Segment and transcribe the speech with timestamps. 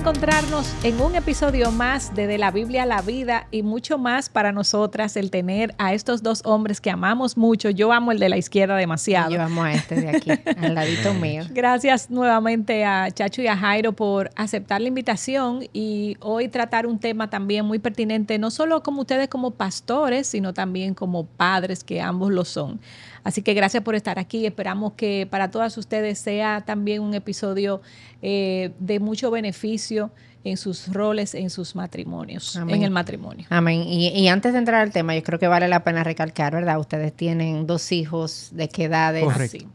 [0.00, 4.30] encontrarnos en un episodio más de De la Biblia a la Vida y mucho más
[4.30, 7.68] para nosotras el tener a estos dos hombres que amamos mucho.
[7.68, 9.30] Yo amo el de la izquierda demasiado.
[9.30, 11.44] Yo amo a este de aquí, al ladito mío.
[11.50, 16.98] Gracias nuevamente a Chacho y a Jairo por aceptar la invitación y hoy tratar un
[16.98, 22.00] tema también muy pertinente, no solo como ustedes como pastores, sino también como padres, que
[22.00, 22.80] ambos lo son.
[23.24, 24.46] Así que gracias por estar aquí.
[24.46, 27.80] Esperamos que para todas ustedes sea también un episodio
[28.22, 30.10] eh, de mucho beneficio
[30.44, 33.46] en sus roles, en sus matrimonios, en el matrimonio.
[33.50, 33.82] Amén.
[33.86, 36.78] Y, antes de entrar al tema, yo creo que vale la pena recalcar, ¿verdad?
[36.80, 39.24] Ustedes tienen dos hijos, ¿de qué edades?
[39.24, 39.66] Correcto.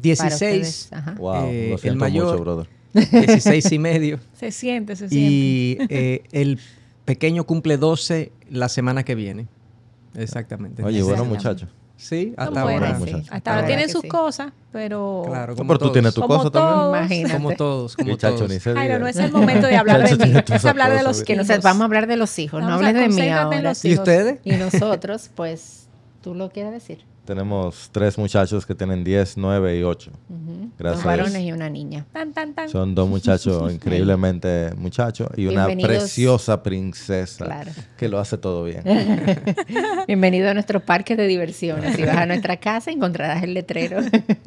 [0.00, 0.90] 16.
[1.18, 2.68] Wow, eh, el mayor, mucho, brother.
[2.94, 4.20] 16 y medio.
[4.32, 5.30] Se siente, se siente.
[5.30, 6.58] Y eh, el
[7.04, 9.48] pequeño cumple 12 la semana que viene.
[10.14, 10.82] Exactamente.
[10.82, 11.68] Oye, bueno, muchachos.
[11.96, 12.98] Sí, hasta ahora.
[13.30, 15.22] Hasta ahora tienen sus cosas, pero.
[15.26, 17.30] Claro, como pero tú tienes tu cosa también.
[17.30, 18.50] Como todos, como todos.
[18.76, 20.34] Ay, no es el momento de hablar de mí.
[20.52, 21.62] Es hablar de los hijos.
[21.62, 23.72] vamos a hablar de los hijos, no hables de mí ahora.
[23.82, 24.38] ¿Y ustedes?
[24.44, 25.88] Y nosotros, pues,
[26.20, 27.04] tú lo quieres decir.
[27.24, 30.10] Tenemos tres muchachos que tienen 10, 9 y 8.
[30.78, 31.04] Gracias.
[31.04, 32.04] Dos varones y una niña.
[32.68, 37.64] Son dos muchachos increíblemente muchachos y una preciosa princesa
[37.96, 38.82] que lo hace todo bien.
[40.06, 41.96] Bienvenido a nuestro parque de diversiones.
[41.96, 44.00] Si vas a nuestra casa encontrarás el letrero.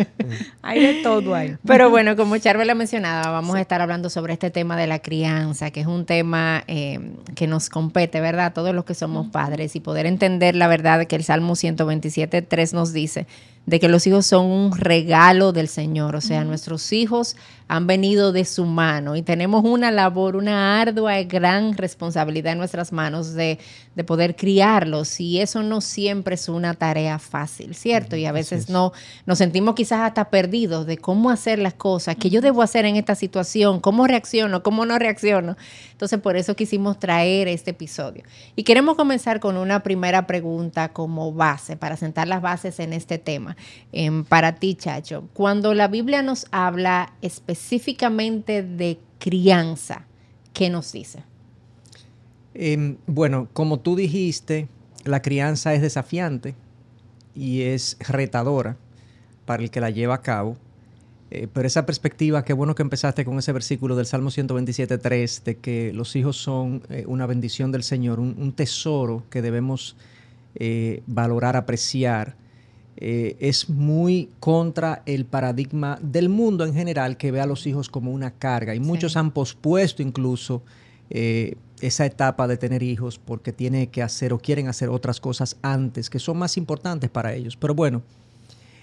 [0.61, 1.55] hay de todo ahí.
[1.65, 4.99] Pero bueno, como Charbel ha mencionado, vamos a estar hablando sobre este tema de la
[4.99, 6.99] crianza, que es un tema eh,
[7.33, 8.53] que nos compete, ¿verdad?
[8.53, 12.43] Todos los que somos padres y poder entender la verdad de que el Salmo 127,
[12.43, 13.27] 3 nos dice
[13.67, 17.35] de que los hijos son un regalo del Señor, o sea, nuestros hijos
[17.67, 22.59] han venido de su mano y tenemos una labor, una ardua y gran responsabilidad en
[22.59, 23.59] nuestras manos de,
[24.05, 28.15] poder criarlos y eso no siempre es una tarea fácil, ¿cierto?
[28.15, 28.93] Y a veces no
[29.25, 32.95] nos sentimos quizás hasta perdidos de cómo hacer las cosas, qué yo debo hacer en
[32.95, 35.57] esta situación, cómo reacciono, cómo no reacciono.
[35.91, 38.23] Entonces, por eso quisimos traer este episodio.
[38.55, 43.17] Y queremos comenzar con una primera pregunta como base, para sentar las bases en este
[43.17, 43.56] tema.
[43.91, 50.05] Em, para ti, Chacho, cuando la Biblia nos habla específicamente de crianza,
[50.53, 51.23] ¿qué nos dice?
[52.53, 54.67] Em, bueno, como tú dijiste,
[55.03, 56.55] la crianza es desafiante
[57.35, 58.77] y es retadora
[59.45, 60.57] para el que la lleva a cabo.
[61.29, 65.57] Eh, pero esa perspectiva, qué bueno que empezaste con ese versículo del Salmo 127.3, de
[65.57, 69.97] que los hijos son eh, una bendición del Señor, un, tesoro que debemos
[70.55, 72.35] eh, valorar, apreciar
[72.99, 77.89] eh, es muy contra el paradigma del mundo en general que ve a los hijos
[77.89, 80.63] como una carga y muchos han pospuesto incluso
[81.11, 85.57] eh, esa etapa de tener hijos porque tiene que hacer o quieren hacer otras cosas
[85.61, 87.55] antes que son más importantes para ellos.
[87.55, 88.01] Pero bueno,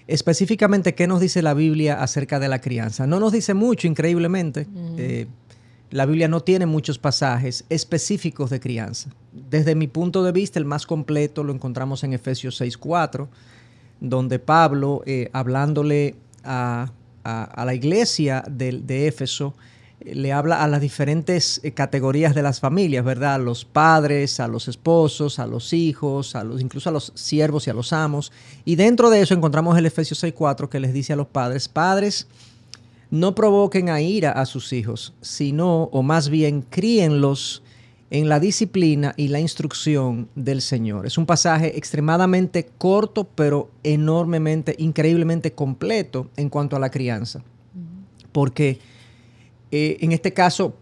[0.07, 3.05] específicamente, ¿qué nos dice la Biblia acerca de la crianza?
[3.05, 4.65] No nos dice mucho, increíblemente.
[4.97, 5.27] Eh,
[5.91, 9.09] la Biblia no tiene muchos pasajes específicos de crianza.
[9.33, 13.27] Desde mi punto de vista, el más completo lo encontramos en Efesios 6.4
[13.99, 16.91] donde Pablo, eh, hablándole a,
[17.23, 19.55] la iglesia de, Éfeso,
[19.99, 23.35] eh, le habla a las diferentes eh, categorías de las familias, ¿verdad?
[23.35, 27.65] A los padres, a los esposos, a los hijos, a los, incluso a los siervos
[27.65, 28.31] y a los amos.
[28.63, 32.27] Y dentro de eso encontramos el Efesios 6.4 que les dice a los padres, padres,
[33.09, 37.63] no provoquen a ira a sus hijos, sino, o más bien, críenlos
[38.09, 41.05] en la disciplina y la instrucción del Señor.
[41.05, 47.43] Es un pasaje extremadamente corto, pero enormemente, increíblemente completo en cuanto a la crianza.
[48.31, 48.79] Porque
[49.71, 50.75] eh, en este caso,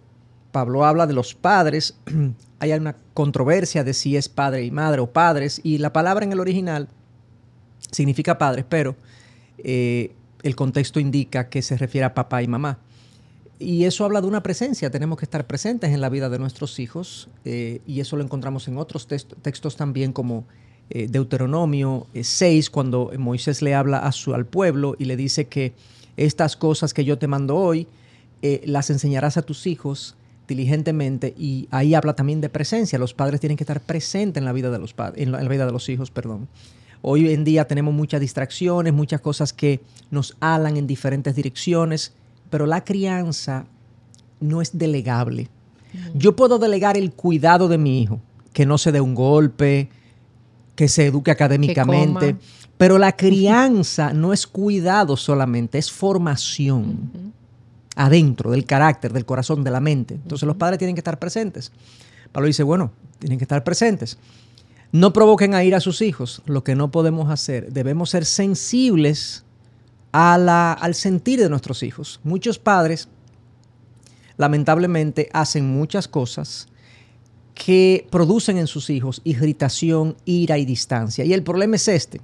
[0.52, 1.96] Pablo habla de los padres,
[2.60, 6.32] hay una controversia de si es padre y madre o padres, y la palabra en
[6.32, 6.90] el original
[7.92, 8.96] significa padres, pero
[9.58, 12.80] eh, el contexto indica que se refiere a papá y mamá.
[13.60, 16.80] Y eso habla de una presencia, tenemos que estar presentes en la vida de nuestros
[16.80, 20.44] hijos eh, y eso lo encontramos en otros textos también como
[20.90, 25.46] eh, Deuteronomio 6, eh, cuando Moisés le habla a su, al pueblo y le dice
[25.46, 25.74] que
[26.18, 27.88] estas cosas que yo te mando hoy
[28.66, 30.18] las enseñarás a tus hijos
[30.50, 34.52] diligentemente y ahí habla también de presencia, los padres tienen que estar presentes en la
[34.52, 36.50] vida de los, en la vida de los hijos, perdón.
[37.02, 39.80] Hoy en día tenemos muchas distracciones, muchas cosas que
[40.12, 42.12] nos alan en diferentes direcciones
[42.54, 43.66] pero la crianza
[44.40, 45.50] no es delegable.
[46.14, 48.22] Yo puedo delegar el cuidado de mi hijo,
[48.54, 49.90] que no se dé un golpe,
[50.76, 52.36] que se eduque académicamente,
[52.78, 57.34] pero la crianza no es cuidado solamente, es formación
[57.96, 60.14] adentro del carácter, del corazón, de la mente.
[60.14, 61.72] Entonces los padres tienen que estar presentes.
[62.32, 64.20] Pablo dice, bueno, tienen que estar presentes.
[64.92, 67.74] No provoquen a ir a sus hijos, lo que no podemos hacer.
[67.74, 69.43] Debemos ser sensibles
[70.14, 72.22] al sentir de nuestros hijos.
[72.24, 73.10] Muchos padres
[74.38, 76.68] lamentablemente hacen muchas cosas
[77.54, 81.26] que producen en sus hijos irritación, ira y distancia.
[81.26, 82.22] Y el problema es este,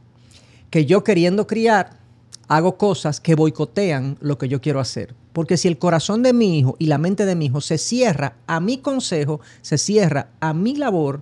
[0.69, 1.99] que yo queriendo criar,
[2.47, 5.15] hago cosas que boicotean lo que yo quiero hacer.
[5.33, 8.37] Porque si el corazón de mi hijo y la mente de mi hijo se cierra
[8.47, 11.21] a mi consejo, se cierra a mi labor,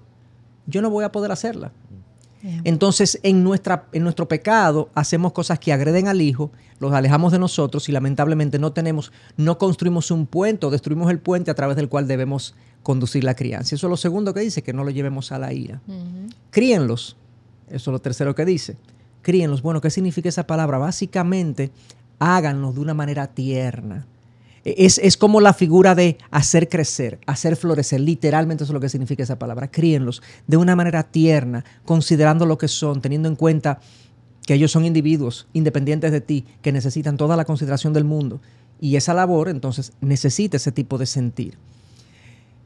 [0.65, 1.71] yo no voy a poder hacerla.
[2.63, 7.39] Entonces, en, nuestra, en nuestro pecado hacemos cosas que agreden al hijo, los alejamos de
[7.39, 11.75] nosotros y lamentablemente no tenemos, no construimos un puente o destruimos el puente a través
[11.75, 13.75] del cual debemos conducir la crianza.
[13.75, 15.81] Eso es lo segundo que dice, que no lo llevemos a la ira.
[16.51, 17.17] Críenlos.
[17.67, 18.77] Eso es lo tercero que dice.
[19.21, 19.61] Críenlos.
[19.61, 20.77] Bueno, ¿qué significa esa palabra?
[20.77, 21.71] Básicamente,
[22.19, 24.05] háganlo de una manera tierna.
[24.75, 28.01] Es, es, como la figura de hacer crecer, hacer florecer.
[28.01, 29.71] Literalmente eso es lo que significa esa palabra.
[29.71, 33.79] Críenlos de una manera tierna, considerando lo que son, teniendo en cuenta
[34.45, 38.41] que ellos son individuos independientes de ti, que necesitan toda la consideración del mundo.
[38.81, 41.57] Y esa labor, entonces, necesita ese tipo de sentir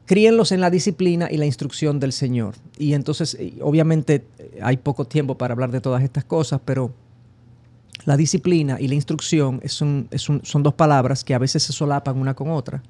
[0.06, 2.54] críenlos en la disciplina y la instrucción del Señor.
[2.78, 4.24] Y entonces, eh, obviamente,
[4.60, 6.92] hay poco tiempo para hablar de todas estas cosas, pero
[8.04, 10.08] la disciplina y la instrucción son,
[10.62, 12.82] dos palabras que a veces se solapan una con otra.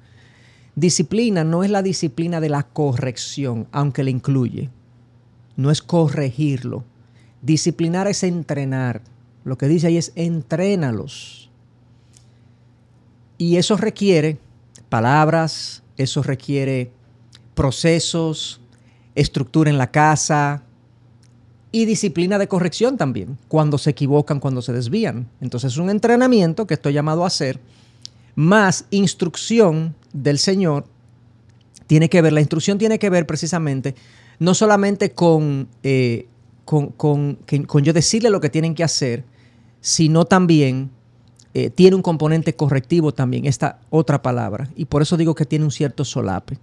[0.75, 4.69] Disciplina no es la disciplina de la corrección, aunque la incluye.
[5.55, 6.83] No es corregirlo.
[7.41, 9.01] Disciplinar es entrenar.
[9.43, 11.51] Lo que dice ahí es entrénalos.
[13.37, 14.39] Y eso requiere
[14.89, 16.91] palabras, eso requiere
[17.53, 18.61] procesos,
[19.15, 20.63] estructura en la casa
[21.73, 25.27] y disciplina de corrección también, cuando se equivocan, cuando se desvían.
[25.41, 27.59] Entonces es un entrenamiento que estoy llamado a hacer,
[28.35, 30.85] más instrucción del Señor,
[31.87, 33.95] tiene que ver, la instrucción tiene que ver precisamente
[34.39, 36.27] no solamente con, eh,
[36.65, 37.37] con, con,
[37.83, 39.23] yo decirle lo que tienen que hacer,
[39.81, 40.91] sino también
[41.53, 45.65] eh, tiene un componente correctivo también, esta otra palabra, y por eso digo que tiene
[45.65, 46.57] un cierto solape.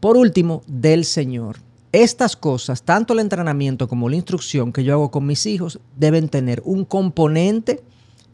[0.00, 1.56] Por último, del Señor.
[1.92, 6.28] Estas cosas, tanto el entrenamiento como la instrucción que yo hago con mis hijos, deben
[6.28, 7.82] tener un componente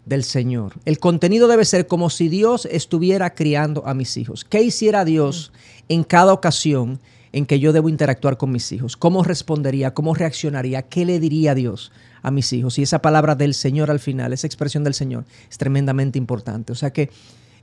[0.06, 0.74] del Señor.
[0.84, 4.44] El contenido debe ser como si Dios estuviera criando a mis hijos.
[4.44, 5.52] ¿Qué hiciera Dios
[5.88, 7.00] en cada ocasión
[7.32, 8.96] en que yo debo interactuar con mis hijos?
[8.96, 9.94] ¿Cómo respondería?
[9.94, 10.82] ¿Cómo reaccionaría?
[10.82, 11.92] ¿Qué le diría Dios
[12.22, 12.78] a mis hijos?
[12.78, 16.72] Y esa palabra del Señor al final, esa expresión del Señor, es tremendamente importante.
[16.72, 17.10] O sea que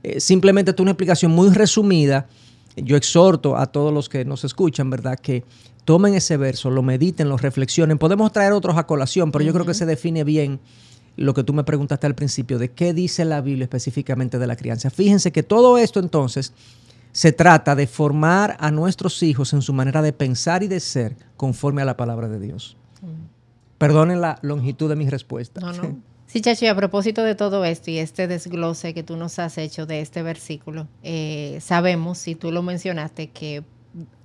[0.02, 2.26] eh, simplemente una explicación muy resumida
[2.76, 5.18] yo exhorto a todos los que nos escuchan, ¿verdad?
[5.18, 5.44] Que
[5.84, 7.98] tomen ese verso, lo mediten, lo reflexionen.
[7.98, 10.60] Podemos traer otros a colación, pero yo creo que se define bien
[11.16, 14.56] lo que tú me preguntaste al principio, de qué dice la Biblia específicamente de la
[14.56, 14.90] crianza.
[14.90, 16.54] Fíjense que todo esto entonces
[17.12, 21.16] se trata de formar a nuestros hijos en su manera de pensar y de ser
[21.36, 22.76] conforme a la palabra de Dios.
[23.76, 25.60] Perdonen la longitud de mi respuesta.
[25.60, 25.98] No, no.
[26.32, 29.84] Sí, Chachi, a propósito de todo esto y este desglose que tú nos has hecho
[29.84, 33.64] de este versículo, eh, sabemos, si tú lo mencionaste, que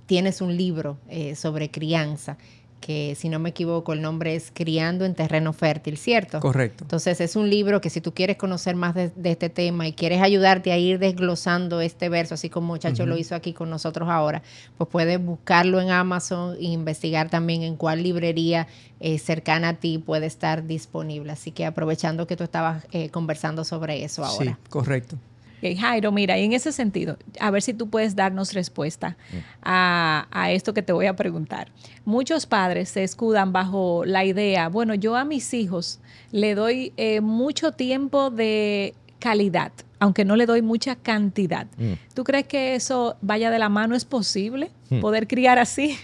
[0.05, 2.37] tienes un libro eh, sobre crianza
[2.79, 6.39] que si no me equivoco el nombre es Criando en Terreno Fértil, ¿cierto?
[6.39, 6.83] Correcto.
[6.83, 10.21] Entonces es un libro que si tú quieres conocer más de, este tema y quieres
[10.21, 14.41] ayudarte a ir desglosando este verso, así como Chacho lo hizo aquí con nosotros ahora,
[14.77, 18.67] pues puedes buscarlo en Amazon e investigar también en cuál librería
[18.99, 21.31] eh, cercana a ti puede estar disponible.
[21.31, 24.51] Así que aprovechando que tú estabas eh, conversando sobre eso ahora.
[24.51, 25.17] Sí, correcto.
[25.61, 29.17] Jairo, mira, y en ese sentido, a ver si tú puedes darnos respuesta
[29.63, 31.71] a, esto que te voy a preguntar.
[32.05, 35.99] Muchos padres se escudan bajo la idea, bueno, yo a mis hijos
[36.31, 41.67] le doy eh, mucho tiempo de calidad, aunque no le doy mucha cantidad.
[41.77, 41.93] Mm.
[42.13, 43.95] ¿Tú crees que eso vaya de la mano?
[43.95, 44.99] ¿Es posible mm.
[44.99, 45.97] poder criar así?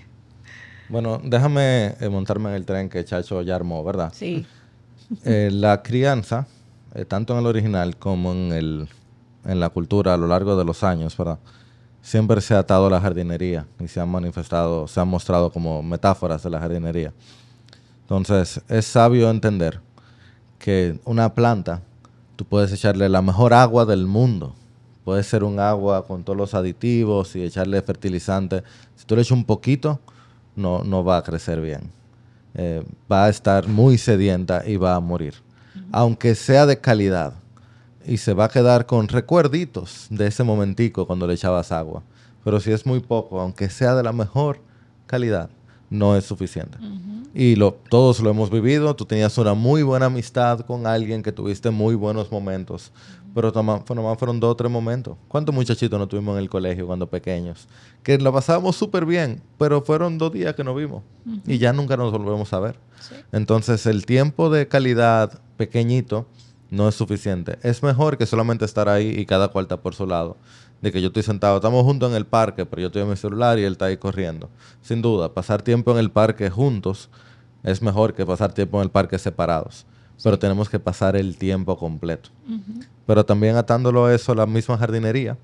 [0.89, 4.11] Bueno, déjame eh, montarme en el tren que Chacho ya armó, ¿verdad?
[4.13, 4.45] Sí.
[5.25, 6.47] Eh, la crianza,
[7.07, 8.87] tanto en el original como en el
[9.45, 11.39] en la cultura a lo largo de los años, ¿verdad?
[12.01, 15.81] Siempre se ha atado a la jardinería y se han manifestado, se han mostrado como
[15.81, 17.13] metáforas de la jardinería.
[18.01, 19.79] Entonces, es sabio entender
[20.59, 21.81] que una planta,
[22.35, 24.53] tú puedes echarle la mejor agua del mundo.
[25.05, 28.63] Puede ser un agua con todos los aditivos y echarle fertilizante.
[28.95, 29.99] Si tú le echas un poquito,
[30.55, 31.91] no, no va a crecer bien.
[32.55, 35.35] Eh, va a estar muy sedienta y va a morir.
[35.91, 37.33] Aunque sea de calidad
[38.05, 42.03] y se va a quedar con recuerditos de ese momentico cuando le echabas agua.
[42.43, 44.59] Pero si es muy poco, aunque sea de la mejor
[45.05, 45.49] calidad,
[45.89, 46.77] no es suficiente.
[47.33, 48.95] Y lo, todos lo hemos vivido.
[48.95, 52.91] Tú tenías una muy buena amistad con alguien que tuviste muy buenos momentos.
[53.33, 55.17] Pero nomás fueron dos o tres momentos.
[55.27, 57.67] ¿Cuántos muchachitos no tuvimos en el colegio cuando pequeños?
[58.03, 61.03] Que lo pasábamos súper bien, pero fueron dos días que nos vimos.
[61.47, 62.75] Y ya nunca nos volvemos a ver.
[63.31, 66.27] Entonces, el tiempo de calidad pequeñito
[66.73, 67.59] no es suficiente.
[67.61, 70.37] Es mejor que solamente estar ahí y cada cual está por su lado.
[70.81, 73.15] de que yo estoy sentado, estamos juntos en el parque, pero yo estoy en mi
[73.15, 74.49] celular y él está ahí corriendo.
[74.81, 77.09] Sin duda, pasar tiempo en el parque juntos
[77.63, 79.85] es mejor que pasar tiempo en el parque separados.
[80.21, 82.31] Pero tenemos que pasar el tiempo completo.
[83.05, 85.37] Pero también atándolo a eso, la misma jardinería,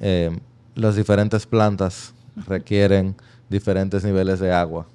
[0.00, 0.30] eh,
[0.74, 2.14] las diferentes plantas
[2.46, 3.14] requieren
[3.50, 4.86] diferentes niveles de agua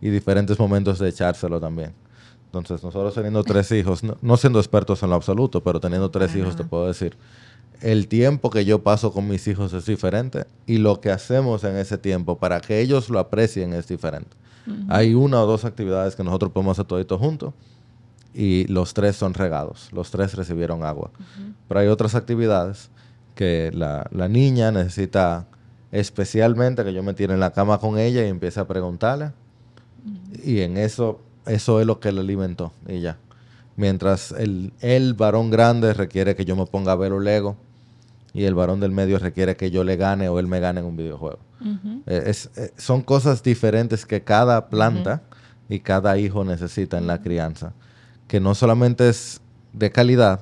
[0.00, 1.92] y diferentes momentos de echárselo también.
[2.50, 6.56] Entonces, nosotros teniendo tres hijos, no, siendo expertos en lo absoluto, pero teniendo tres hijos,
[6.56, 7.16] te puedo decir,
[7.80, 11.76] el tiempo que yo paso con mis hijos es diferente y lo que hacemos en
[11.76, 14.36] ese tiempo para que ellos lo aprecien es diferente.
[14.88, 17.54] Hay una o dos actividades que nosotros podemos hacer toditos juntos
[18.34, 21.12] y los tres son regados, los tres recibieron agua.
[21.68, 22.90] Pero hay otras actividades
[23.36, 25.46] que la, la, niña necesita
[25.92, 29.30] especialmente que yo me tire en la cama con ella y empiece a preguntarle.
[30.44, 33.18] Y en eso, eso es lo que le alimentó y ya.
[33.76, 37.56] Mientras el, el varón grande requiere que yo me ponga a ver un Lego
[38.32, 40.86] y el varón del medio requiere que yo le gane o él me gane en
[40.86, 41.38] un videojuego.
[42.06, 45.22] Eh, es, eh, son cosas diferentes que cada planta
[45.68, 47.72] y cada hijo necesita en la crianza,
[48.28, 49.40] que no solamente es
[49.72, 50.40] de calidad,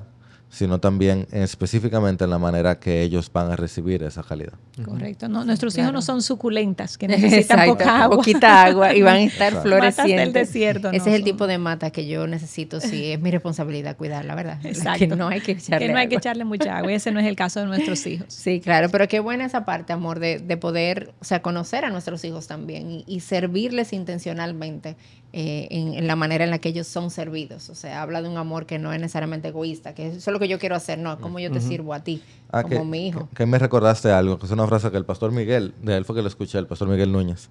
[0.49, 4.53] sino también específicamente en la manera que ellos van a recibir esa calidad.
[4.83, 5.29] Correcto.
[5.29, 8.17] No, nuestros hijos no son suculentas, que necesitan poca agua.
[8.17, 10.15] Poquita agua y van a estar floreciendo.
[10.15, 10.89] del desierto.
[10.89, 14.59] Ese es el tipo de mata que yo necesito, sí, es mi responsabilidad cuidarla, ¿verdad?
[14.65, 14.99] Exacto.
[14.99, 17.19] Que no hay que echarle Que no hay que echarle mucha agua y ese no
[17.19, 18.25] es el caso de nuestros hijos.
[18.29, 21.91] Sí, claro, pero qué buena esa parte, amor, de, de poder, o sea, conocer a
[21.91, 24.95] nuestros hijos también y, y servirles intencionalmente
[25.31, 27.69] eh, en, la manera en la que ellos son servidos.
[27.69, 30.39] O sea, habla de un amor que no es necesariamente egoísta, que eso es lo
[30.39, 33.29] que yo quiero hacer, no, como yo te sirvo a ti, ah, como mi hijo.
[33.35, 36.15] Que, me recordaste algo, que es una frase que el pastor Miguel, de él fue
[36.15, 37.49] que lo escuché, el pastor Miguel Núñez,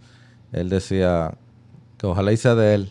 [0.53, 1.35] él decía
[1.99, 2.89] que ojalá y sea de él,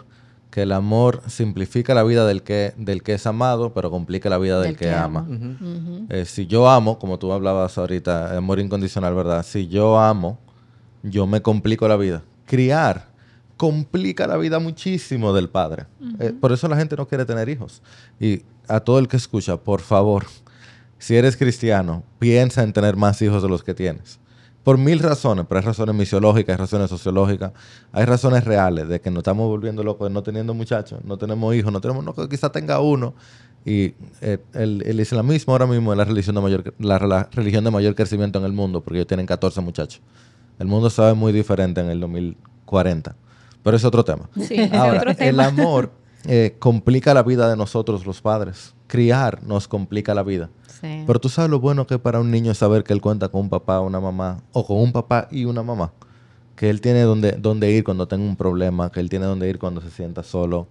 [0.51, 4.37] que el amor simplifica la vida del que, del que es amado, pero complica la
[4.37, 5.27] vida del, que, ama.
[6.09, 9.45] Eh, si yo amo, como tú hablabas ahorita, amor incondicional, ¿verdad?
[9.45, 10.39] Si yo amo,
[11.03, 12.23] yo me complico la vida.
[12.45, 13.16] Criar
[13.57, 15.87] complica la vida muchísimo del padre.
[16.19, 17.81] Eh, por eso la gente no quiere tener hijos.
[18.19, 20.25] Y a todo el que escucha, por favor,
[20.99, 24.19] si eres cristiano, piensa en tener más hijos de los que tienes.
[24.63, 27.53] Por mil razones, pero hay razones misiológicas, hay razones sociológicas,
[27.93, 31.71] hay razones reales de que nos estamos volviendo locos no teniendo muchachos, no tenemos hijos,
[31.71, 33.13] no tenemos, no, quizá tenga uno.
[33.65, 37.95] Y eh, el, islamismo ahora mismo es la religión, de mayor, la, religión de mayor
[37.95, 40.01] crecimiento en el mundo, porque ellos tienen 14 muchachos.
[40.59, 43.15] El mundo sabe muy diferente en el 2040.
[43.67, 44.29] Pero es otro tema.
[44.71, 45.91] Ahora, el amor
[46.23, 48.73] eh, complica la vida de nosotros los padres.
[48.87, 50.49] Criar nos complica la vida.
[50.79, 53.41] Pero tú sabes lo bueno que es para un niño saber que él cuenta con
[53.41, 55.91] un papá, una mamá, o con un papá y una mamá.
[56.55, 59.59] Que él tiene donde, donde ir cuando tenga un problema, que él tiene donde ir
[59.59, 60.69] cuando se sienta solo.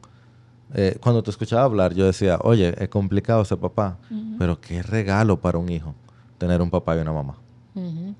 [0.73, 3.99] Eh, cuando te escuchaba hablar, yo decía, oye, es complicado ser papá,
[4.39, 5.95] pero qué regalo para un hijo
[6.39, 7.37] tener un papá y una mamá.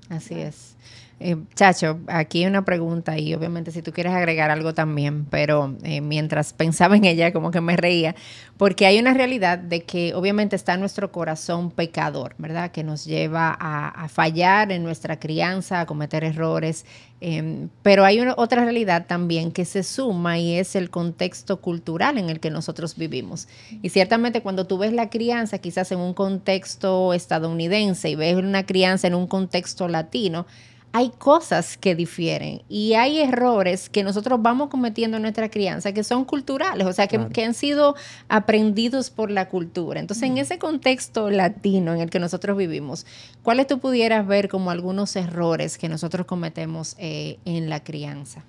[0.09, 0.75] Así es.
[1.19, 5.99] Eh, Chacho, aquí una pregunta y obviamente si tú quieres agregar algo también, pero eh,
[5.99, 8.13] mientras pensaba en ella como que me reía,
[8.57, 12.69] porque hay una realidad de que obviamente está nuestro corazón pecador, ¿verdad?
[12.69, 16.85] Que nos lleva a, fallar en nuestra crianza, a cometer errores,
[17.19, 22.19] em, pero hay una, otra realidad también que se suma y es el contexto cultural
[22.19, 23.47] en el que nosotros vivimos.
[23.81, 28.67] Y ciertamente cuando tú ves la crianza quizás en un contexto estadounidense y ves una
[28.67, 30.45] crianza en un contexto latino,
[30.93, 36.03] hay cosas que difieren y hay errores que nosotros vamos cometiendo en nuestra crianza que
[36.03, 37.95] son culturales, o sea, que, han sido
[38.29, 39.99] aprendidos por la cultura.
[39.99, 43.05] Entonces, en ese contexto latino en el que nosotros vivimos,
[43.43, 48.43] ¿cuáles tú pudieras ver como algunos errores que nosotros cometemos eh, en la crianza?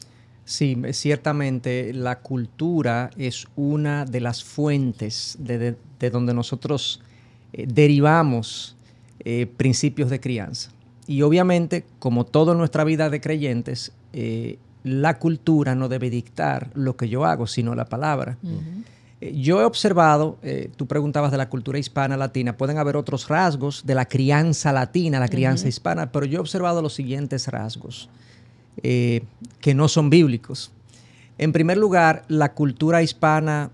[0.48, 5.76] Sí, ciertamente la cultura es una de las fuentes de,
[6.10, 7.02] donde nosotros
[7.52, 8.74] eh, derivamos
[9.20, 10.70] eh, principios de crianza.
[11.08, 16.98] Y obviamente, como toda nuestra vida de creyentes, eh, la cultura no debe dictar lo
[16.98, 18.36] que yo hago, sino la palabra.
[19.22, 23.26] Eh, yo he observado, eh, tú preguntabas de la cultura hispana latina, pueden haber otros
[23.26, 28.10] rasgos de la crianza latina, la crianza hispana, pero yo he observado los siguientes rasgos
[28.80, 30.70] que no son bíblicos.
[31.38, 33.70] En primer lugar, la cultura hispana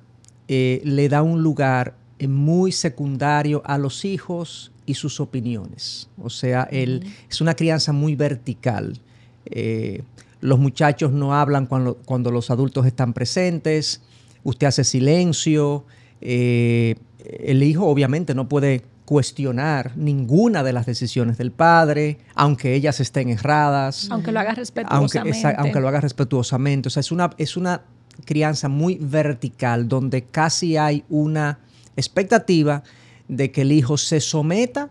[0.49, 1.95] le da un lugar
[2.29, 6.09] muy secundario a los hijos y sus opiniones.
[6.23, 9.01] O sea, él, es una crianza muy vertical.
[9.47, 10.03] Eh,
[10.41, 14.03] los muchachos no hablan cuando, cuando, los adultos están presentes,
[14.43, 15.87] usted hace silencio,
[16.21, 23.01] eh, el hijo obviamente no puede cuestionar ninguna de las decisiones del padre, aunque ellas
[23.01, 24.09] estén erradas.
[24.11, 25.43] Aunque lo haga respetuosamente.
[25.47, 26.89] Aunque, aunque lo haga respetuosamente.
[26.89, 27.83] O sea, es una, es una
[28.25, 31.59] crianza muy vertical, donde casi hay una
[31.97, 32.83] expectativa
[33.29, 34.91] de que el hijo se someta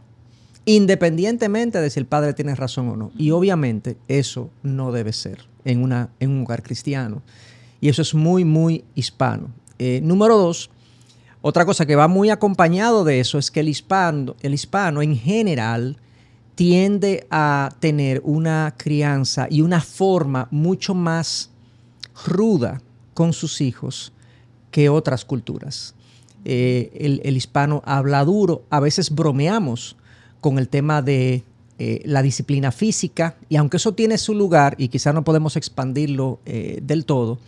[0.66, 3.12] independientemente de si el padre tiene razón o no.
[3.18, 7.22] Y obviamente eso no debe ser en, una, en un hogar cristiano.
[7.82, 9.50] Y eso es muy, muy hispano.
[9.78, 10.70] Eh, número dos,
[11.42, 15.18] otra cosa que va muy acompañado de eso es que el hispano, el hispano en
[15.18, 15.98] general
[16.56, 21.50] tiende a tener una crianza y una forma mucho más
[22.26, 22.82] ruda
[23.14, 24.14] con sus hijos
[24.72, 25.96] que otras culturas.
[26.46, 29.96] Eh, el, hispano habla duro, a veces bromeamos
[30.42, 31.44] con el tema de
[31.80, 36.40] eh, la disciplina física, y aunque eso tiene su lugar y quizás no podemos expandirlo
[36.46, 37.40] eh, del todo,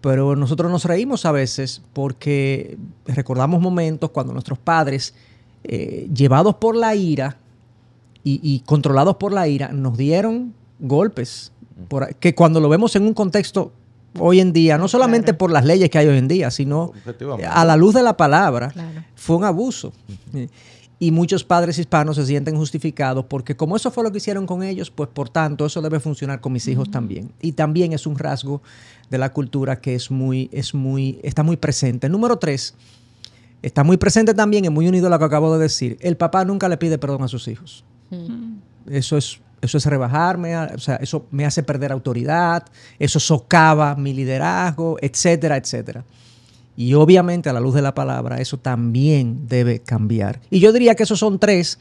[0.00, 5.14] pero nosotros nos reímos a veces porque recordamos momentos cuando nuestros padres,
[6.14, 7.38] llevados por la ira
[8.22, 11.50] y, controlados por la ira, nos dieron golpes,
[12.20, 13.72] que cuando lo vemos en un contexto
[14.18, 16.92] hoy en día, no solamente por las leyes que hay hoy en día, sino
[17.50, 18.72] a la luz de la palabra,
[19.14, 19.92] fue un abuso.
[20.98, 24.62] Y muchos padres hispanos se sienten justificados porque como eso fue lo que hicieron con
[24.62, 27.32] ellos, pues por tanto eso debe funcionar con mis hijos también.
[27.42, 28.62] Y también es un rasgo
[29.10, 32.08] de la cultura que es muy, es muy, está muy presente.
[32.08, 32.74] Número tres,
[33.60, 35.98] está muy presente también y muy unido a lo que acabo de decir.
[36.00, 37.84] El papá nunca le pide perdón a sus hijos.
[38.88, 42.64] Eso es eso es rebajarme, o sea, eso me hace perder autoridad,
[42.98, 46.04] eso socava mi liderazgo, etcétera, etcétera.
[46.76, 50.40] Y obviamente a la luz de la palabra eso también debe cambiar.
[50.50, 51.78] Y yo diría que esos son tres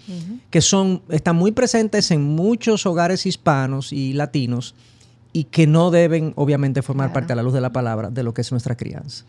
[0.50, 4.74] que son, están muy presentes en muchos hogares hispanos y latinos
[5.34, 8.34] y que no deben obviamente formar parte a la luz de la palabra de lo
[8.34, 9.26] que es nuestra crianza.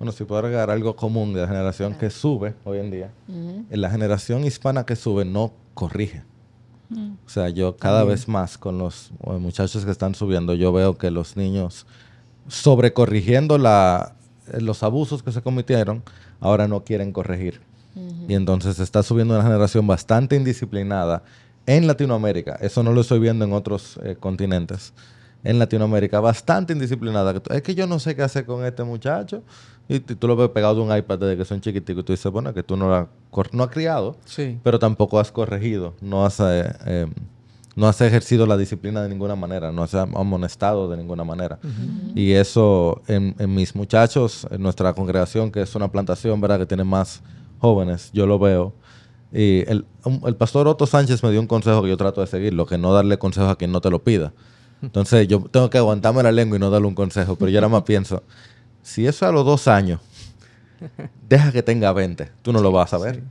[0.00, 3.80] Bueno, si puedo agregar algo común de la generación que sube hoy en día, en
[3.80, 6.24] la generación hispana que sube no corrige.
[7.24, 11.10] O sea, yo cada vez más con los muchachos que están subiendo, yo veo que
[11.10, 11.86] los niños
[12.48, 14.14] sobrecorrigiendo la,
[14.58, 16.02] los abusos que se cometieron,
[16.40, 17.60] ahora no quieren corregir.
[18.26, 21.22] Y entonces está subiendo una generación bastante indisciplinada
[21.66, 22.56] en Latinoamérica.
[22.60, 24.94] Eso no lo estoy viendo en otros eh, continentes.
[25.44, 27.34] En Latinoamérica, bastante indisciplinada.
[27.50, 29.42] Es que yo no sé qué hacer con este muchacho.
[29.88, 32.30] Y tú lo ves pegado de un iPad desde que son chiquiticos y tú dices,
[32.30, 33.08] bueno, que tú no lo
[33.52, 34.16] no has criado,
[34.62, 37.06] pero tampoco has corregido, no has, eh, eh,
[37.74, 41.58] no has ejercido la disciplina de ninguna manera, no has amonestado de ninguna manera.
[42.14, 46.60] Y eso en, mis muchachos, en nuestra congregación, que es una plantación, ¿verdad?
[46.60, 47.22] Que tiene más
[47.58, 48.74] jóvenes, yo lo veo.
[49.32, 49.86] Y el,
[50.26, 52.76] el pastor Otto Sánchez me dio un consejo que yo trato de seguir, lo que
[52.76, 54.32] no darle consejo a quien no te lo pida.
[54.82, 57.68] Entonces yo tengo que aguantarme la lengua y no darle un consejo, pero yo ahora
[57.68, 58.22] más pienso,
[58.82, 60.00] si eso a los dos años,
[61.28, 63.22] deja que tenga 20, tú no lo vas a ver.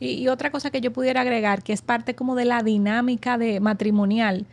[0.00, 3.60] Y, otra cosa que yo pudiera agregar, que es parte como de la dinámica de
[3.60, 4.46] matrimonial,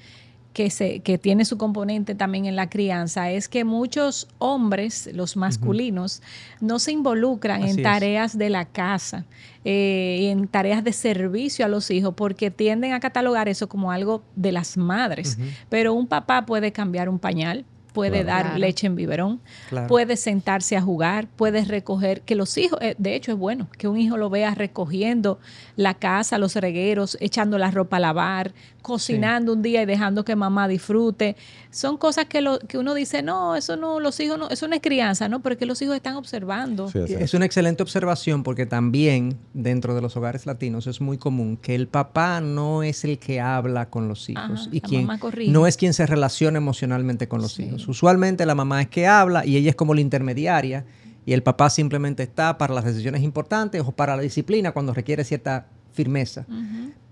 [0.53, 5.35] que, se, que tiene su componente también en la crianza es que muchos hombres, los
[5.35, 6.21] masculinos,
[6.61, 9.25] no se involucran en tareas de la casa,
[9.65, 14.23] eh, en tareas de servicio a los hijos, porque tienden a catalogar eso como algo
[14.37, 15.37] de las madres.
[15.67, 17.65] Pero un papá puede cambiar un pañal,
[17.95, 19.39] puede dar leche en biberón,
[19.87, 23.87] puede sentarse a jugar, puede recoger, que los hijos, eh, de hecho es bueno que
[23.87, 25.39] un hijo lo vea recogiendo
[25.77, 30.35] la casa, los regueros, echando la ropa a lavar, cocinando un día y dejando que
[30.35, 31.35] mamá disfrute.
[31.75, 34.75] Son cosas que, lo, que uno dice, no, eso no, los hijos no, eso no
[34.75, 35.41] es crianza, ¿no?
[35.41, 36.89] Porque los hijos están observando.
[36.93, 41.75] es una excelente observación porque también dentro de los hogares latinos es muy común que
[41.75, 45.05] el papá no es el que habla con los hijos y quien
[45.49, 47.85] no es quien se relaciona emocionalmente con los hijos.
[47.89, 50.85] Usualmente la mamá es que habla y ella es como la intermediaria
[51.25, 55.25] y el papá simplemente está para las decisiones importantes o para la disciplina cuando requiere
[55.25, 56.45] cierta firmeza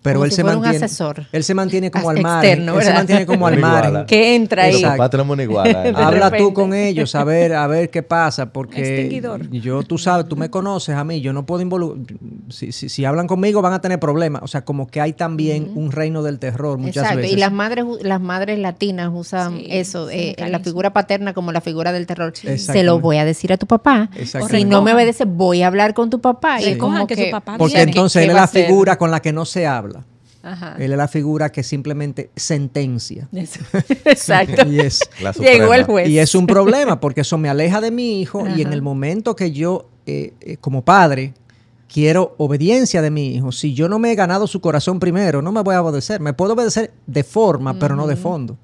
[0.03, 1.25] pero él se mantiene asesor.
[1.31, 4.05] él se mantiene como al margen él se mantiene como al margen.
[4.05, 4.83] Que entra ahí.
[5.95, 10.35] Habla tú con ellos a ver a ver qué pasa porque yo tú sabes tú
[10.35, 12.17] me conoces a mí yo no puedo involucrar
[12.49, 14.43] si, si, hablan conmigo van a tener problemas.
[14.43, 17.17] O sea como que hay también un reino del terror muchas Exacto.
[17.17, 17.33] veces.
[17.33, 21.93] y las madres las madres latinas usan eso eh, la figura paterna como la figura
[21.93, 22.33] del terror.
[22.35, 24.09] Se lo voy a decir a tu papá
[24.49, 27.57] si no me obedece voy a hablar con tu papá y como que, su papá
[27.57, 29.92] porque entonces él es la figura con la que no se habla
[30.77, 33.29] él es la figura que simplemente sentencia.
[34.05, 34.67] Exacto.
[34.67, 34.99] y es,
[35.39, 36.09] Llegó el juez.
[36.09, 39.35] Y es un problema porque eso me aleja de mi hijo y en el momento
[39.35, 41.33] que yo, eh, eh, como padre,
[41.87, 45.51] quiero obediencia de mi hijo, si yo no me he ganado su corazón primero, no
[45.51, 46.19] me voy a obedecer.
[46.19, 48.57] Me puedo obedecer de forma, pero no de fondo.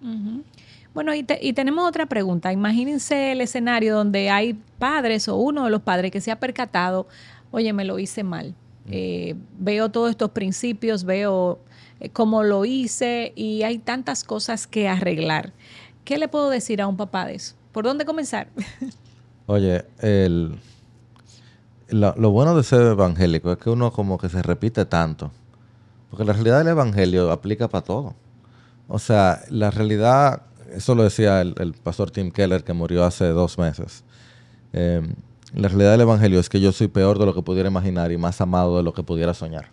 [0.93, 2.51] Bueno, y, y, tenemos otra pregunta.
[2.51, 7.07] Imagínense el escenario donde hay padres o uno de los padres que se ha percatado,
[7.51, 8.53] oye, me lo hice mal.
[8.91, 11.59] Eh, veo todos estos principios, veo
[11.99, 15.53] eh, cómo lo hice y hay tantas cosas que arreglar.
[16.03, 17.55] ¿Qué le puedo decir a un papá de eso?
[17.71, 18.47] ¿Por dónde comenzar?
[19.45, 20.59] Oye, el,
[21.89, 25.31] lo, bueno de ser evangélico es que uno como que se repite tanto
[26.09, 28.15] Porque la realidad del Evangelio aplica para todo.
[28.87, 33.57] O sea, la realidad, eso lo decía el, pastor Tim Keller que murió hace dos
[33.57, 34.03] meses.
[34.73, 35.01] Eh,
[35.53, 38.17] la realidad del Evangelio es que yo soy peor de lo que pudiera imaginar y
[38.17, 39.69] más amado de lo que pudiera soñar.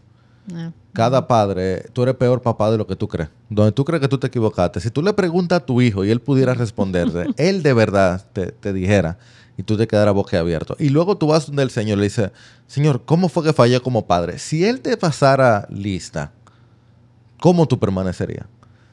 [0.55, 0.73] Ah.
[0.93, 3.29] Cada padre, tú eres peor papá de lo que tú crees.
[3.51, 6.11] Donde tú crees que tú te equivocaste, si tú le preguntas a tu hijo y
[6.11, 9.19] él pudiera responderte, él de verdad te, te dijera
[9.57, 10.77] y tú te quedaras abierto.
[10.79, 12.33] Y luego tú vas donde el Señor le dice,
[12.67, 14.39] Señor, ¿cómo fue que fallé como padre?
[14.39, 16.33] Si él te pasara lista,
[17.41, 18.47] ¿cómo tú permanecerías?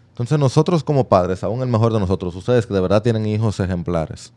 [0.10, 3.60] Entonces nosotros como padres, aún el mejor de nosotros, ustedes que de verdad tienen hijos
[3.60, 4.32] ejemplares.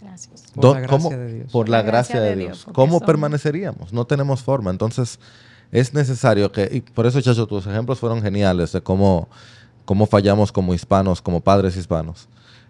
[0.00, 0.44] Gracias.
[0.54, 1.52] Por la gracia de Dios.
[1.52, 2.66] Por la, gracia, de Dios.
[2.72, 3.92] ¿Cómo permaneceríamos?
[3.92, 4.70] No tenemos forma.
[4.70, 5.18] Entonces
[5.72, 9.28] es necesario que, y por eso, Chacho, tus ejemplos fueron geniales de cómo,
[9.86, 12.28] cómo fallamos como hispanos, como padres hispanos.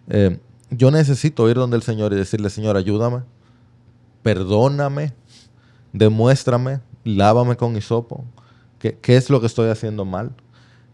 [0.08, 0.38] Eh,
[0.70, 3.22] yo necesito ir donde el Señor y decirle, Señor, ayúdame,
[4.22, 5.12] perdóname,
[5.92, 8.24] demuéstrame, lávame con hisopo,
[8.78, 10.30] qué, qué es lo que estoy haciendo mal.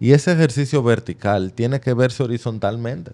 [0.00, 3.12] Y ese ejercicio vertical tiene que verse horizontalmente.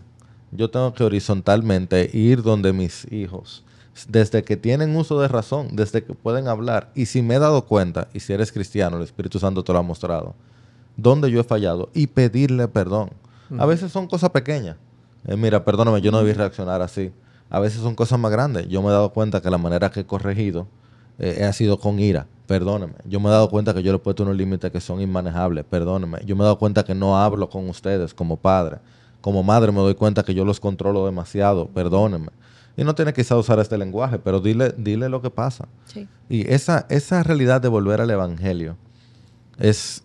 [0.53, 3.65] Yo tengo que horizontalmente ir donde mis hijos,
[4.09, 6.91] desde que tienen uso de razón, desde que pueden hablar.
[6.95, 9.79] Y si me he dado cuenta, y si eres cristiano, el Espíritu Santo te lo
[9.79, 10.35] ha mostrado,
[10.97, 13.11] donde yo he fallado y pedirle perdón.
[13.59, 14.77] A veces son cosas pequeñas.
[15.27, 17.13] Eh, mira, perdóname, yo no debí reaccionar así.
[17.51, 18.69] A veces son cosas más grandes.
[18.69, 20.67] Yo me he dado cuenta que la manera que he corregido
[21.19, 22.95] eh, ha sido con ira perdóneme.
[23.05, 25.65] Yo me he dado cuenta que yo le he puesto unos límites que son inmanejables,
[25.65, 26.19] perdóneme.
[26.25, 28.79] Yo me he dado cuenta que no hablo con ustedes como padre.
[29.21, 32.29] Como madre me doy cuenta que yo los controlo demasiado, perdónenme.
[32.77, 35.69] Y no tiene quizá usar este lenguaje, pero dile, dile lo que pasa.
[36.29, 38.77] Y esa, esa realidad de volver al Evangelio
[39.59, 40.03] es,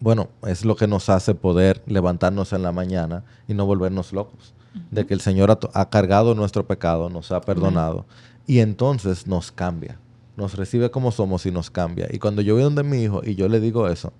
[0.00, 4.54] bueno, es lo que nos hace poder levantarnos en la mañana y no volvernos locos.
[4.90, 8.06] De que el Señor ha, cargado nuestro pecado, nos ha perdonado
[8.46, 9.98] y entonces nos cambia
[10.40, 12.08] nos recibe como somos y nos cambia.
[12.10, 14.12] Y cuando yo voy donde mi hijo y yo le digo eso,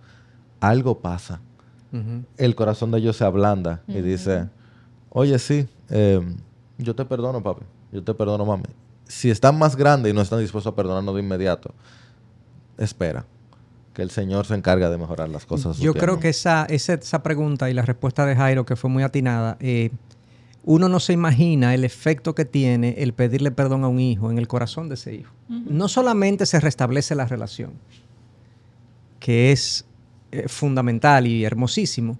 [0.61, 1.41] algo pasa.
[2.37, 4.49] El corazón de ellos se ablanda y dice,
[5.09, 6.37] oye, sí, em,
[6.83, 8.65] yo te perdono, papi, yo te perdono, mami.
[9.07, 11.75] Si están más grandes y no están dispuestos a perdonarnos de inmediato,
[12.79, 13.25] espera,
[13.93, 15.79] que el Señor se encarga de mejorar las cosas.
[15.79, 19.03] Yo creo que esa, esa, esa, pregunta y la respuesta de Jairo, que fue muy
[19.03, 19.91] atinada, eh,
[20.65, 24.39] uno no se imagina el efecto que tiene el pedirle perdón a un hijo en
[24.39, 25.33] el corazón de ese hijo.
[25.49, 27.73] No solamente se restablece la relación,
[29.19, 29.87] que es
[30.33, 32.19] eh, fundamental y hermosísimo,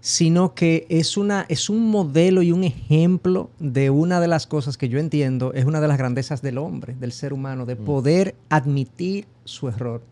[0.00, 4.76] sino que es, una, es un modelo y un ejemplo de una de las cosas
[4.76, 7.84] que yo entiendo es una de las grandezas del hombre, del ser humano, de mm.
[7.84, 10.02] poder admitir su error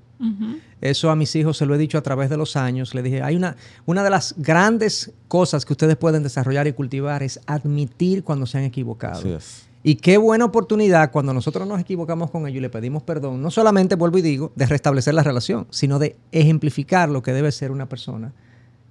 [0.81, 2.95] eso a mis hijos se lo he dicho a través de los años.
[2.95, 7.23] Le dije, hay una, una de las grandes cosas que ustedes pueden desarrollar y cultivar
[7.23, 9.39] es admitir cuando se han equivocado.
[9.83, 13.51] Y qué buena oportunidad cuando nosotros nos equivocamos con ellos y le pedimos perdón, no
[13.51, 17.71] solamente, vuelvo y digo, de restablecer la relación, sino de ejemplificar lo que debe ser
[17.71, 18.33] una persona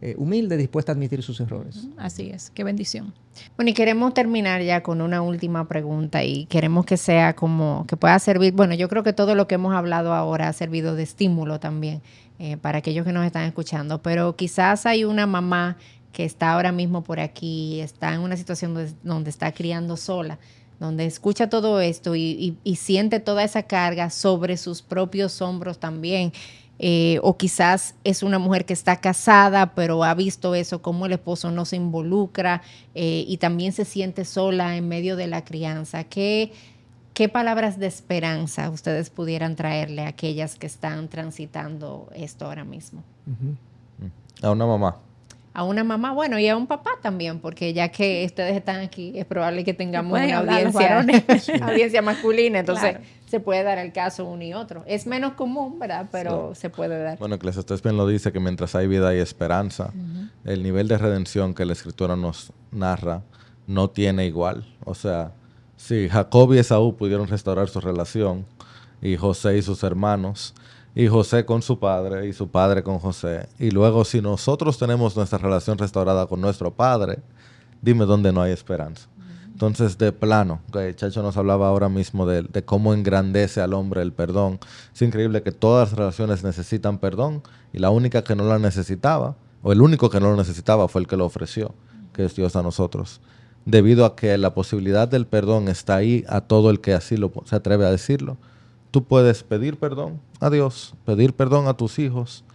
[0.01, 1.87] eh, humilde, dispuesta a admitir sus errores.
[1.97, 3.13] Así es, qué bendición.
[3.55, 7.95] Bueno, y queremos terminar ya con una última pregunta y queremos que sea como, que
[7.95, 11.03] pueda servir, bueno, yo creo que todo lo que hemos hablado ahora ha servido de
[11.03, 12.01] estímulo también
[12.39, 15.77] eh, para aquellos que nos están escuchando, pero quizás hay una mamá
[16.11, 20.39] que está ahora mismo por aquí, está en una situación donde, está criando sola
[20.77, 26.33] donde escucha todo esto y, siente toda esa carga sobre sus propios hombros también.
[26.77, 31.13] Eh, o quizás es una mujer que está casada, pero ha visto eso, como el
[31.13, 32.61] esposo no se involucra
[32.95, 36.03] eh, y también se siente sola en medio de la crianza.
[36.03, 36.51] ¿Qué,
[37.13, 43.03] ¿Qué palabras de esperanza ustedes pudieran traerle a aquellas que están transitando esto ahora mismo?
[44.41, 44.97] A una mamá
[45.55, 49.13] a una mamá, bueno, y a un papá también, porque ya que ustedes están aquí,
[49.15, 50.99] es probable que tengamos una audiencia,
[51.67, 54.83] audiencia masculina, entonces se puede dar el caso uno y otro.
[54.85, 56.07] Es menos común, ¿verdad?
[56.11, 57.17] Pero se puede dar.
[57.17, 57.39] Bueno,
[57.81, 59.93] bien lo dice, que mientras hay vida y esperanza,
[60.43, 63.23] el nivel de redención que la Escritura nos narra
[63.65, 64.65] no tiene igual.
[64.83, 65.31] O sea,
[65.77, 68.45] si Jacob y Esaú pudieron restaurar su relación,
[69.01, 70.53] y José y sus hermanos,
[70.95, 73.49] y José con su padre y su padre con José.
[73.59, 77.19] Y luego si nosotros tenemos nuestra relación restaurada con nuestro padre,
[77.81, 79.09] dime dónde no hay esperanza.
[79.51, 84.01] Entonces, de plano, que Chacho nos hablaba ahora mismo de, de, cómo engrandece al hombre
[84.01, 84.59] el perdón.
[84.93, 89.35] Es increíble que todas las relaciones necesitan perdón y la única que no la necesitaba,
[89.63, 91.73] o el único que no lo necesitaba fue el que lo ofreció,
[92.11, 93.21] que es Dios a nosotros.
[93.65, 97.31] Debido a que la posibilidad del perdón está ahí a todo el que así lo,
[97.45, 98.37] se atreve a decirlo
[98.95, 102.45] tú puedes pedir perdón a Dios, pedir perdón a tus hijos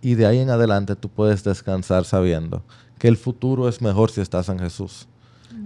[0.00, 2.62] y de ahí en adelante tú puedes descansar sabiendo
[2.98, 5.06] que el futuro es mejor si estás en Jesús.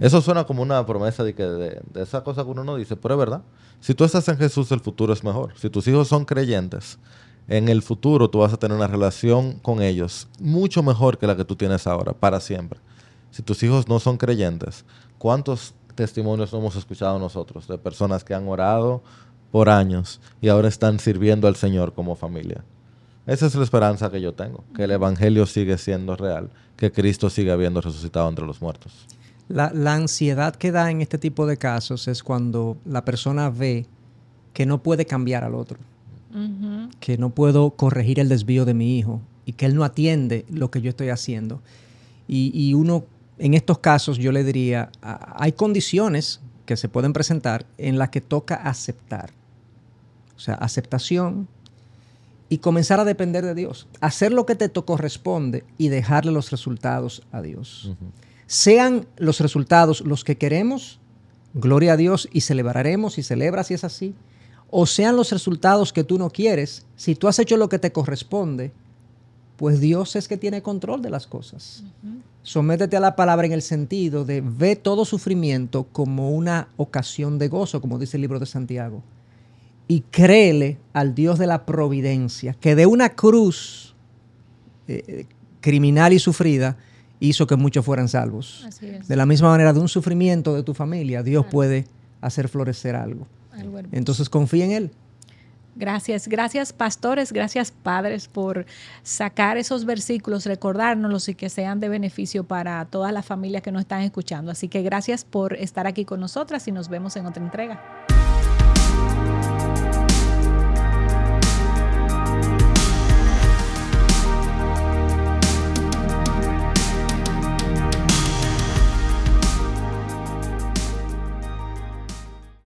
[0.01, 3.13] Eso suena como una promesa de, que de, esa cosa que uno no dice, pero
[3.13, 3.43] es verdad.
[3.79, 5.53] Si tú estás en Jesús, el futuro es mejor.
[5.55, 6.99] Si tus hijos son creyentes,
[7.47, 11.37] en el futuro tú vas a tener una relación con ellos mucho mejor que la
[11.37, 12.81] que tú tienes ahora, para siempre.
[13.31, 14.83] Si tus hijos no son creyentes,
[15.17, 19.01] ¿cuántos testimonios hemos escuchado nosotros de personas que han orado
[19.51, 22.63] por años y ahora están sirviendo al Señor como familia?
[23.25, 27.29] Esa es la esperanza que yo tengo, que el Evangelio sigue siendo real, que Cristo
[27.29, 29.05] sigue habiendo resucitado entre los muertos.
[29.47, 33.85] La, la ansiedad que da en este tipo de casos es cuando la persona ve
[34.53, 35.77] que no puede cambiar al otro
[36.99, 40.69] que no puedo corregir el desvío de mi hijo y que él no atiende lo
[40.69, 41.61] que yo estoy haciendo.
[42.27, 43.05] Y, uno,
[43.39, 48.21] en estos casos, yo le diría, hay condiciones que se pueden presentar en las que
[48.21, 49.31] toca aceptar.
[50.39, 51.49] O sea, aceptación
[52.47, 53.87] y comenzar a depender de Dios.
[53.99, 57.91] Hacer lo que te corresponde y dejarle los resultados a Dios.
[58.47, 61.01] Sean los resultados los que queremos,
[61.53, 64.15] gloria a Dios y celebraremos y celebra si es así
[64.71, 67.91] o sean los resultados que tú no quieres, si tú has hecho lo que te
[67.91, 68.71] corresponde,
[69.57, 71.83] pues Dios es que tiene control de las cosas.
[72.43, 77.49] Sométete a la palabra en el sentido de ve todo sufrimiento como una ocasión de
[77.49, 79.03] gozo, como dice el libro de Santiago.
[79.89, 83.95] Y créele al Dios de la providencia, que de una cruz
[84.87, 85.25] eh,
[85.61, 86.77] criminal y sufrida
[87.19, 88.67] hizo que muchos fueran salvos.
[89.07, 91.85] De la misma manera, de un sufrimiento de tu familia, Dios puede
[92.21, 93.27] hacer florecer algo.
[93.91, 94.91] Entonces confía en Él.
[95.75, 98.65] Gracias, gracias pastores, gracias padres por
[99.01, 103.81] sacar esos versículos, recordárnoslos y que sean de beneficio para todas las familias que nos
[103.81, 104.51] están escuchando.
[104.51, 107.81] Así que gracias por estar aquí con nosotras y nos vemos en otra entrega.